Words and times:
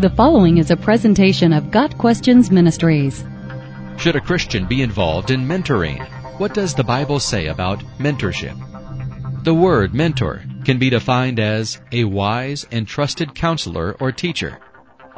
The 0.00 0.08
following 0.08 0.56
is 0.56 0.70
a 0.70 0.78
presentation 0.78 1.52
of 1.52 1.70
Got 1.70 1.98
Questions 1.98 2.50
Ministries. 2.50 3.22
Should 3.98 4.16
a 4.16 4.20
Christian 4.22 4.64
be 4.64 4.80
involved 4.80 5.30
in 5.30 5.46
mentoring? 5.46 6.02
What 6.38 6.54
does 6.54 6.72
the 6.72 6.82
Bible 6.82 7.20
say 7.20 7.48
about 7.48 7.84
mentorship? 7.98 8.56
The 9.44 9.52
word 9.52 9.92
mentor 9.92 10.42
can 10.64 10.78
be 10.78 10.88
defined 10.88 11.38
as 11.38 11.82
a 11.92 12.04
wise 12.04 12.66
and 12.72 12.88
trusted 12.88 13.34
counselor 13.34 13.94
or 14.00 14.10
teacher. 14.10 14.58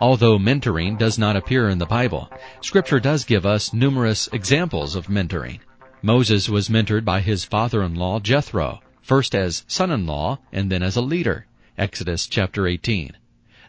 Although 0.01 0.37
mentoring 0.37 0.99
does 0.99 1.17
not 1.17 1.37
appear 1.37 1.69
in 1.69 1.79
the 1.79 1.87
Bible, 1.87 2.29
Scripture 2.61 2.99
does 2.99 3.23
give 3.23 3.47
us 3.47 3.73
numerous 3.73 4.29
examples 4.33 4.97
of 4.97 5.07
mentoring. 5.07 5.61
Moses 6.03 6.49
was 6.49 6.69
mentored 6.69 7.05
by 7.05 7.21
his 7.21 7.45
father-in-law 7.45 8.19
Jethro, 8.19 8.81
first 9.01 9.37
as 9.37 9.63
son-in-law 9.69 10.41
and 10.51 10.73
then 10.73 10.83
as 10.83 10.97
a 10.97 11.01
leader. 11.01 11.47
Exodus 11.79 12.27
chapter 12.27 12.67
18. 12.67 13.13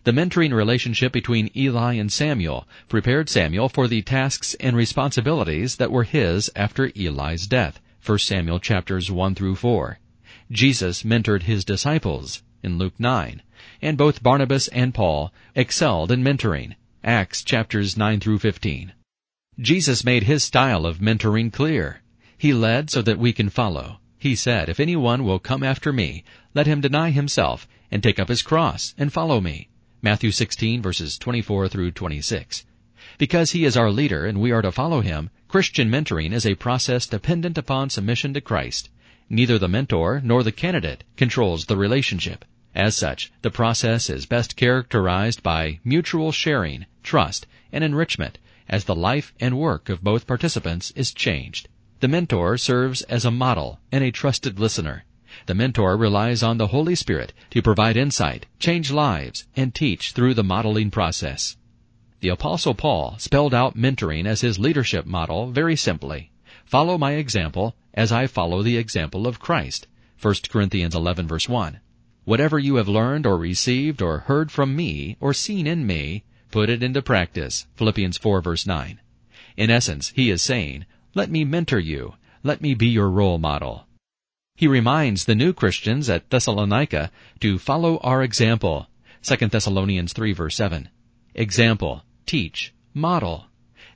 The 0.05 0.11
mentoring 0.11 0.51
relationship 0.53 1.13
between 1.13 1.49
Eli 1.55 1.93
and 1.93 2.11
Samuel 2.11 2.67
prepared 2.89 3.29
Samuel 3.29 3.69
for 3.69 3.87
the 3.87 4.01
tasks 4.01 4.53
and 4.55 4.75
responsibilities 4.75 5.77
that 5.77 5.91
were 5.91 6.03
his 6.03 6.51
after 6.57 6.91
Eli's 6.93 7.47
death. 7.47 7.79
1 8.05 8.19
Samuel 8.19 8.59
chapters 8.59 9.09
1 9.09 9.33
through 9.33 9.55
4. 9.55 9.99
Jesus 10.51 11.03
mentored 11.03 11.43
his 11.43 11.63
disciples 11.63 12.43
in 12.61 12.77
Luke 12.77 12.99
9, 12.99 13.41
and 13.81 13.97
both 13.97 14.21
Barnabas 14.21 14.67
and 14.67 14.93
Paul 14.93 15.31
excelled 15.55 16.11
in 16.11 16.21
mentoring. 16.21 16.75
Acts 17.01 17.41
chapters 17.41 17.95
9 17.95 18.19
through 18.19 18.39
15. 18.39 18.91
Jesus 19.57 20.03
made 20.03 20.23
his 20.23 20.43
style 20.43 20.85
of 20.85 20.99
mentoring 20.99 21.49
clear. 21.49 22.01
He 22.37 22.53
led 22.53 22.89
so 22.89 23.01
that 23.03 23.19
we 23.19 23.31
can 23.31 23.47
follow. 23.47 23.99
He 24.19 24.35
said, 24.35 24.67
If 24.67 24.81
anyone 24.81 25.23
will 25.23 25.39
come 25.39 25.63
after 25.63 25.93
me, 25.93 26.25
let 26.53 26.67
him 26.67 26.81
deny 26.81 27.11
himself 27.11 27.69
and 27.89 28.03
take 28.03 28.19
up 28.19 28.27
his 28.27 28.41
cross 28.41 28.93
and 28.97 29.13
follow 29.13 29.39
me. 29.39 29.69
Matthew 30.05 30.31
16 30.31 30.81
verses 30.81 31.17
24 31.17 31.69
through 31.69 31.91
26. 31.91 32.65
Because 33.17 33.51
he 33.51 33.63
is 33.63 33.77
our 33.77 33.89
leader 33.89 34.25
and 34.25 34.41
we 34.41 34.51
are 34.51 34.61
to 34.61 34.69
follow 34.69 34.99
him, 34.99 35.29
Christian 35.47 35.89
mentoring 35.89 36.33
is 36.33 36.45
a 36.45 36.55
process 36.55 37.07
dependent 37.07 37.57
upon 37.57 37.89
submission 37.89 38.33
to 38.33 38.41
Christ. 38.41 38.89
Neither 39.29 39.57
the 39.57 39.69
mentor 39.69 40.19
nor 40.21 40.43
the 40.43 40.51
candidate 40.51 41.05
controls 41.15 41.67
the 41.67 41.77
relationship. 41.77 42.43
As 42.75 42.97
such, 42.97 43.31
the 43.43 43.49
process 43.49 44.09
is 44.09 44.25
best 44.25 44.57
characterized 44.57 45.41
by 45.41 45.79
mutual 45.85 46.33
sharing, 46.33 46.85
trust, 47.01 47.47
and 47.71 47.81
enrichment 47.81 48.39
as 48.67 48.83
the 48.83 48.95
life 48.95 49.33
and 49.39 49.57
work 49.57 49.87
of 49.87 50.03
both 50.03 50.27
participants 50.27 50.91
is 50.97 51.13
changed. 51.13 51.69
The 52.01 52.09
mentor 52.09 52.57
serves 52.57 53.03
as 53.03 53.23
a 53.23 53.31
model 53.31 53.79
and 53.89 54.03
a 54.03 54.11
trusted 54.11 54.59
listener. 54.59 55.05
The 55.45 55.55
mentor 55.55 55.97
relies 55.97 56.41
on 56.41 56.57
the 56.57 56.67
Holy 56.67 56.95
Spirit 56.95 57.33
to 57.49 57.61
provide 57.61 57.97
insight, 57.97 58.45
change 58.59 58.91
lives, 58.91 59.45
and 59.55 59.73
teach 59.73 60.11
through 60.11 60.33
the 60.33 60.43
modeling 60.43 60.89
process. 60.89 61.57
The 62.21 62.29
Apostle 62.29 62.73
Paul 62.73 63.15
spelled 63.17 63.53
out 63.53 63.75
mentoring 63.75 64.25
as 64.25 64.41
his 64.41 64.57
leadership 64.57 65.05
model 65.05 65.51
very 65.51 65.75
simply. 65.75 66.31
Follow 66.65 66.97
my 66.97 67.13
example 67.13 67.75
as 67.93 68.11
I 68.11 68.27
follow 68.27 68.61
the 68.61 68.77
example 68.77 69.27
of 69.27 69.39
Christ. 69.39 69.87
1 70.21 70.35
Corinthians 70.49 70.95
11 70.95 71.27
verse 71.27 71.49
1. 71.49 71.79
Whatever 72.23 72.57
you 72.57 72.75
have 72.75 72.87
learned 72.87 73.25
or 73.25 73.37
received 73.37 74.01
or 74.01 74.19
heard 74.19 74.51
from 74.51 74.75
me 74.75 75.17
or 75.19 75.33
seen 75.33 75.67
in 75.67 75.85
me, 75.85 76.23
put 76.51 76.69
it 76.69 76.81
into 76.81 77.01
practice. 77.01 77.67
Philippians 77.75 78.17
4 78.17 78.41
verse 78.41 78.65
9. 78.65 78.99
In 79.57 79.69
essence, 79.69 80.13
he 80.15 80.29
is 80.29 80.41
saying, 80.41 80.85
let 81.15 81.29
me 81.29 81.43
mentor 81.45 81.77
you. 81.77 82.15
Let 82.41 82.59
me 82.59 82.73
be 82.73 82.87
your 82.87 83.09
role 83.09 83.37
model. 83.37 83.85
He 84.55 84.67
reminds 84.67 85.25
the 85.25 85.33
new 85.33 85.51
Christians 85.51 86.11
at 86.11 86.29
Thessalonica 86.29 87.09
to 87.39 87.57
follow 87.57 87.97
our 87.97 88.21
example. 88.21 88.87
2 89.23 89.47
Thessalonians 89.47 90.13
3 90.13 90.31
verse 90.31 90.55
7. 90.55 90.89
Example, 91.33 92.05
teach, 92.27 92.71
model. 92.93 93.47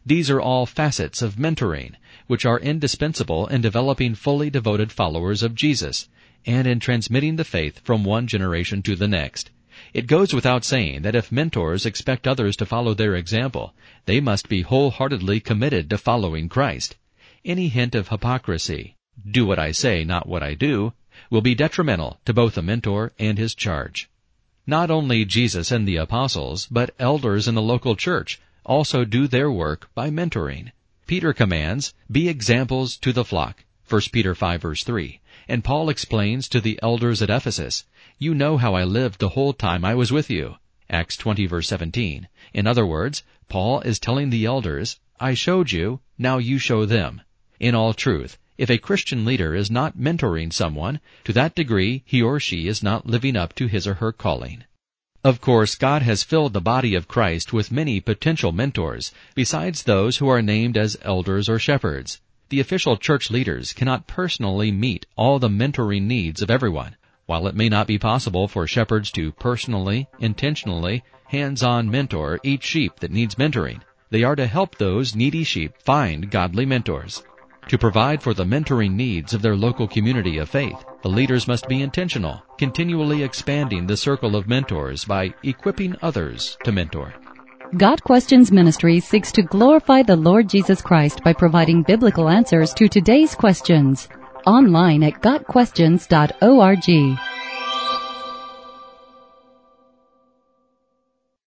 These 0.03 0.31
are 0.31 0.41
all 0.41 0.66
facets 0.66 1.22
of 1.22 1.35
mentoring, 1.35 1.94
which 2.25 2.44
are 2.44 2.59
indispensable 2.59 3.46
in 3.46 3.62
developing 3.62 4.16
fully 4.16 4.50
devoted 4.50 4.91
followers 4.91 5.44
of 5.44 5.53
Jesus, 5.53 6.09
and 6.44 6.66
in 6.66 6.79
transmitting 6.79 7.35
the 7.35 7.44
faith 7.44 7.79
from 7.84 8.03
one 8.03 8.25
generation 8.25 8.81
to 8.81 8.96
the 8.96 9.07
next. 9.07 9.51
It 9.94 10.07
goes 10.07 10.34
without 10.34 10.66
saying 10.66 11.03
that 11.03 11.16
if 11.16 11.31
mentors 11.31 11.85
expect 11.85 12.28
others 12.28 12.57
to 12.57 12.66
follow 12.66 12.96
their 12.96 13.16
example, 13.16 13.75
they 14.06 14.19
must 14.19 14.50
be 14.50 14.63
wholeheartedly 14.63 15.40
committed 15.40 15.88
to 15.91 16.00
following 16.00 16.50
Christ. 16.50 16.96
Any 17.46 17.67
hint 17.67 17.94
of 17.94 18.07
hypocrisy, 18.07 18.97
do 19.29 19.45
what 19.45 19.59
I 19.59 19.72
say, 19.72 20.03
not 20.03 20.28
what 20.28 20.44
I 20.44 20.53
do, 20.53 20.94
will 21.29 21.41
be 21.41 21.55
detrimental 21.55 22.19
to 22.25 22.33
both 22.33 22.55
the 22.55 22.61
mentor 22.61 23.13
and 23.17 23.38
his 23.38 23.55
charge. 23.55 24.09
Not 24.66 24.91
only 24.91 25.25
Jesus 25.25 25.72
and 25.72 25.88
the 25.88 25.95
apostles, 25.95 26.67
but 26.69 26.94
elders 27.00 27.47
in 27.47 27.55
the 27.55 27.61
local 27.61 27.95
church 27.95 28.39
also 28.66 29.05
do 29.05 29.28
their 29.28 29.50
work 29.50 29.89
by 29.95 30.09
mentoring. 30.09 30.72
Peter 31.07 31.31
commands, 31.31 31.94
be 32.11 32.28
examples 32.28 32.97
to 32.97 33.13
the 33.13 33.23
flock, 33.23 33.63
1 33.89 34.01
Peter 34.11 34.35
5 34.35 34.61
verse 34.61 34.83
3, 34.83 35.22
and 35.47 35.63
Paul 35.63 35.89
explains 35.89 36.49
to 36.49 36.59
the 36.59 36.78
elders 36.84 37.22
at 37.22 37.29
Ephesus, 37.29 37.85
you 38.19 38.35
know 38.35 38.57
how 38.57 38.75
I 38.75 38.84
lived 38.84 39.19
the 39.19 39.29
whole 39.29 39.53
time 39.53 39.85
I 39.85 39.95
was 39.95 40.11
with 40.11 40.29
you, 40.29 40.57
Acts 40.89 41.16
20 41.16 41.45
verse 41.45 41.69
17. 41.69 42.28
In 42.53 42.67
other 42.67 42.85
words, 42.85 43.23
Paul 43.47 43.79
is 43.81 43.99
telling 43.99 44.29
the 44.29 44.44
elders, 44.44 44.99
I 45.19 45.34
showed 45.34 45.72
you, 45.72 46.01
now 46.17 46.38
you 46.38 46.57
show 46.57 46.85
them. 46.85 47.22
In 47.59 47.73
all 47.73 47.94
truth, 47.94 48.38
if 48.57 48.69
a 48.69 48.78
Christian 48.78 49.25
leader 49.25 49.53
is 49.53 49.69
not 49.69 49.97
mentoring 49.97 50.51
someone, 50.51 51.00
to 51.23 51.34
that 51.34 51.56
degree 51.56 52.03
he 52.06 52.22
or 52.22 52.40
she 52.40 52.68
is 52.68 52.81
not 52.81 53.06
living 53.06 53.35
up 53.35 53.53
to 53.56 53.68
his 53.68 53.85
or 53.85 53.95
her 53.95 54.12
calling. 54.12 54.63
Of 55.23 55.41
course, 55.41 55.75
God 55.75 56.03
has 56.03 56.23
filled 56.23 56.53
the 56.53 56.62
body 56.62 56.96
of 56.96 57.07
Christ 57.07 57.51
with 57.51 57.72
many 57.72 58.00
potential 58.00 58.51
mentors, 58.51 59.12
besides 59.35 59.84
those 59.84 60.17
who 60.17 60.28
are 60.29 60.41
named 60.41 60.78
as 60.78 60.97
elders 61.01 61.50
or 61.50 61.59
shepherds. 61.59 62.22
The 62.50 62.59
official 62.62 62.96
church 62.96 63.29
leaders 63.29 63.73
cannot 63.73 64.07
personally 64.07 64.72
meet 64.72 65.06
all 65.17 65.38
the 65.38 65.50
mentoring 65.50 66.03
needs 66.03 66.41
of 66.41 66.50
everyone. 66.50 66.96
While 67.25 67.46
it 67.47 67.56
may 67.56 67.67
not 67.67 67.88
be 67.88 67.97
possible 68.00 68.47
for 68.47 68.66
shepherds 68.67 69.12
to 69.12 69.34
personally, 69.34 70.07
intentionally, 70.19 71.03
hands-on 71.25 71.91
mentor 71.91 72.40
each 72.44 72.63
sheep 72.63 73.01
that 73.01 73.12
needs 73.12 73.35
mentoring, 73.35 73.81
they 74.12 74.23
are 74.23 74.38
to 74.38 74.47
help 74.47 74.78
those 74.78 75.13
needy 75.13 75.44
sheep 75.44 75.73
find 75.84 76.31
godly 76.31 76.66
mentors. 76.66 77.22
To 77.67 77.78
provide 77.78 78.23
for 78.23 78.33
the 78.33 78.45
mentoring 78.45 78.94
needs 78.94 79.33
of 79.33 79.41
their 79.41 79.55
local 79.55 79.89
community 79.89 80.38
of 80.38 80.50
faith, 80.50 80.85
the 81.01 81.09
leaders 81.09 81.50
must 81.50 81.67
be 81.67 81.81
intentional, 81.81 82.41
continually 82.57 83.23
expanding 83.23 83.85
the 83.85 83.97
circle 83.97 84.38
of 84.38 84.47
mentors 84.47 85.03
by 85.03 85.33
equipping 85.44 85.97
others 86.01 86.57
to 86.63 86.72
mentor. 86.72 87.13
Got 87.75 88.01
Questions 88.01 88.53
Ministry 88.53 89.01
seeks 89.01 89.33
to 89.33 89.41
glorify 89.41 90.01
the 90.01 90.16
Lord 90.16 90.47
Jesus 90.47 90.81
Christ 90.81 91.22
by 91.25 91.33
providing 91.33 91.83
biblical 91.83 92.29
answers 92.29 92.73
to 92.75 92.88
today's 92.88 93.35
questions. 93.35 94.07
Online 94.45 95.03
at 95.03 95.22
GotQuestions.org. 95.22 97.17